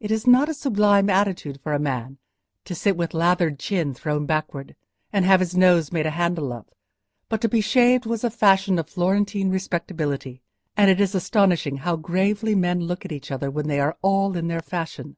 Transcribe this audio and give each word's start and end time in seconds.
It 0.00 0.10
is 0.10 0.26
not 0.26 0.50
a 0.50 0.52
sublime 0.52 1.08
attitude 1.08 1.62
for 1.62 1.72
a 1.72 1.78
man, 1.78 2.18
to 2.66 2.74
sit 2.74 2.94
with 2.94 3.14
lathered 3.14 3.58
chin 3.58 3.94
thrown 3.94 4.26
backward, 4.26 4.76
and 5.14 5.24
have 5.24 5.40
his 5.40 5.56
nose 5.56 5.90
made 5.90 6.04
a 6.04 6.10
handle 6.10 6.52
of; 6.52 6.66
but 7.30 7.40
to 7.40 7.48
be 7.48 7.62
shaved 7.62 8.04
was 8.04 8.22
a 8.22 8.28
fashion 8.28 8.78
of 8.78 8.90
Florentine 8.90 9.48
respectability, 9.48 10.42
and 10.76 10.90
it 10.90 11.00
is 11.00 11.14
astonishing 11.14 11.78
how 11.78 11.96
gravely 11.96 12.54
men 12.54 12.80
look 12.80 13.06
at 13.06 13.12
each 13.12 13.30
other 13.30 13.50
when 13.50 13.66
they 13.66 13.80
are 13.80 13.96
all 14.02 14.36
in 14.36 14.46
the 14.48 14.60
fashion. 14.60 15.16